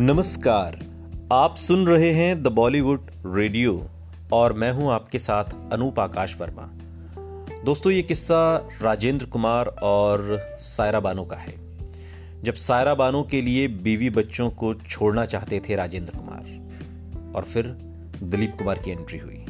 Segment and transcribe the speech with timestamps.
[0.00, 0.78] नमस्कार,
[1.32, 3.86] आप सुन रहे हैं द बॉलीवुड रेडियो
[4.32, 6.62] और मैं हूँ आपके साथ अनूप आकाश वर्मा।
[7.64, 11.54] दोस्तों, ये किस्सा राजेंद्र कुमार और सायरा बानो का है।
[12.42, 17.66] जब सायरा बानो के लिए बीवी बच्चों को छोड़ना चाहते थे राजेंद्र कुमार और फिर
[18.22, 19.44] दिलीप कुमार की एंट्री हुई।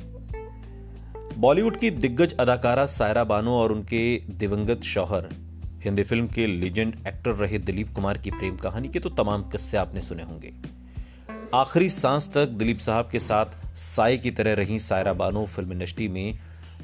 [1.37, 5.29] बॉलीवुड की दिग्गज अदाकारा सायरा बानो और उनके दिवंगत शौहर
[5.85, 9.77] हिंदी फ़िल्म के लीजेंड एक्टर रहे दिलीप कुमार की प्रेम कहानी के तो तमाम किस्से
[9.77, 10.53] आपने सुने होंगे।
[11.55, 16.09] आखिरी सांस तक दिलीप साहब के साथ साय की तरह रही सायरा बानो फ़िल्म इंडस्ट्री
[16.09, 16.39] में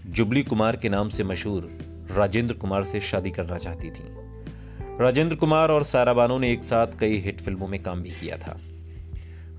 [0.07, 1.69] जुबली कुमार के नाम से मशहूर
[2.11, 4.05] राजेंद्र कुमार से शादी करना चाहती थी।
[5.01, 8.37] राजेंद्र कुमार और सायरा बानो ने एक साथ कई हिट फ़िल्मों में काम भी किया
[8.37, 8.61] था।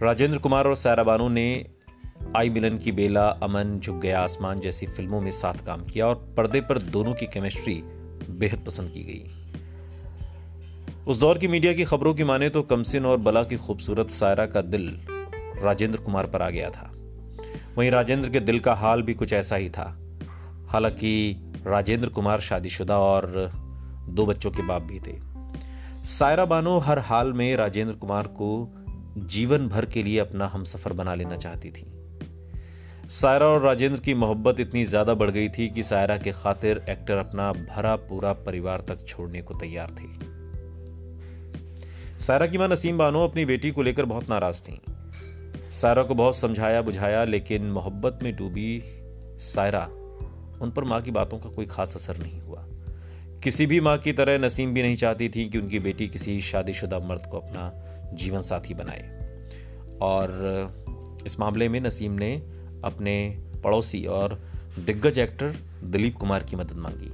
[0.04, 1.66] राजेंद्र कुमार और सायरा बानो ने
[2.35, 6.34] आई मिलन की बेला, अमन, झुक गया आसमान जैसी फ़िल्मों में साथ काम किया और
[6.38, 7.82] पर्दे पर दोनों की केमिस्ट्री
[8.30, 9.44] बेहद पसंद की गई।
[11.08, 14.46] उस दौर की मीडिया की खबरों की माने तो कमसिन और बला की खूबसूरत सायरा
[14.46, 14.99] का दिल
[15.63, 16.91] राजेंद्र कुमार पर आ गया था।
[17.77, 19.98] वहीं राजेंद्र के दिल का हाल भी कुछ ऐसा ही था।
[20.68, 23.52] हालाँकि राजेंद्र कुमार शादीशुदा और
[24.10, 25.20] दो बच्चों के बाप भी थे।
[26.05, 28.74] सायरा बानो हर हाल में राजेंद्र कुमार को
[29.18, 31.96] जीवन भर के लिए अपना हमसफर बना लेना चाहती थी।
[33.10, 37.18] सायरा और राजेंद्र की मोहब्बत इतनी ज़्यादा बढ़ गई थी कि सायरा के खातिर एक्टर
[37.18, 40.08] अपना भरा पूरा परिवार तक छोड़ने को तैयार थे।
[42.20, 44.82] सायरा की माँ नसीम बानो अपनी बेटी को लेकर बहुत नाराज़ थी।
[45.72, 48.82] सायरा को बहुत समझाया, बुझाया, लेकिन मोहब्बत में डूबी
[49.40, 49.84] सायरा,
[50.62, 52.66] उन पर माँ की बातों का कोई खास असर नहीं हुआ।
[53.44, 56.99] किसी भी माँ की तरह नसीम भी नहीं चाहती थी कि उनकी बेटी किसी शादीशुदा
[56.99, 57.71] मर्द को अपना
[58.14, 59.10] जीवन साथी बनाए।
[60.02, 62.57] और इस मामले में नसीम ने
[62.88, 64.40] अपने पड़ोसी और
[64.80, 67.09] दिग्गज एक्टर दिलीप कुमार की मदद मांगी।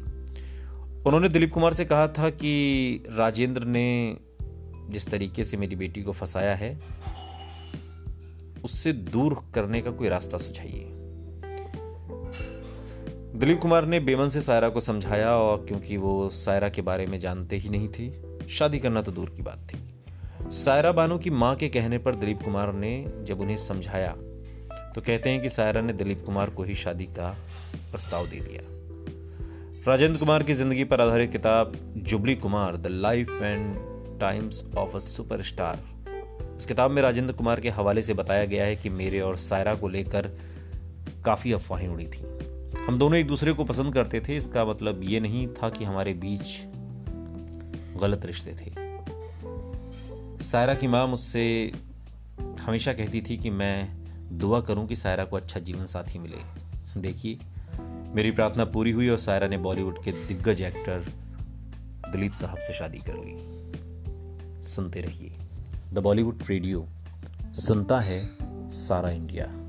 [1.05, 4.17] उन्होंने दिलीप कुमार से कहा था कि राजेंद्र ने
[4.89, 6.79] जिस तरीके से मेरी बेटी को फंसाया है,
[8.63, 10.89] उससे दूर करने का कोई रास्ता सुझाइए।
[13.35, 17.19] दिलीप कुमार ने बेमन से सायरा को समझाया और क्योंकि वो सायरा के बारे में
[17.19, 18.11] जानते ही नहीं थे,
[18.47, 22.41] शादी करना तो दूर की बात थी। सायरा बानो की माँ के कहने पर दिलीप
[22.43, 24.15] कुमार ने जब उन्हें समझाया
[24.95, 27.29] तो कहते हैं कि सायरा ने दिलीप कुमार को ही शादी का
[27.91, 28.61] प्रस्ताव दे दिया।
[29.87, 34.99] राजेंद्र कुमार की ज़िंदगी पर आधारित किताब jubilee Kumar the life and times of a
[34.99, 35.79] superstar
[36.57, 39.75] इस किताब में राजेंद्र कुमार के हवाले से बताया गया है कि मेरे और सायरा
[39.75, 40.27] को लेकर
[41.25, 42.21] काफ़ी अफवाहें उड़ी थी।
[42.87, 46.13] हम दोनों एक दूसरे को पसंद करते थे, इसका मतलब ये नहीं था कि हमारे
[46.13, 46.61] बीच
[48.01, 48.71] गलत रिश्ते थे।
[50.43, 51.71] सायरा की माँ मुझसे
[52.61, 56.37] हमेशा कहती थी कि मैं दुआ करूँ कि सायरा को अच्छा जीवन साथी मिले।
[57.01, 57.39] देखिए,
[58.15, 60.99] मेरी प्रार्थना पूरी हुई और सायरा ने बॉलीवुड के दिग्गज एक्टर
[62.11, 63.53] दिलीप साहब से शादी कर ली।
[64.63, 65.37] सुनते रहिए।
[65.93, 66.87] द बॉलीवुड रेडियो,
[67.45, 68.29] सुनता है
[68.69, 69.62] सारा इंडिया।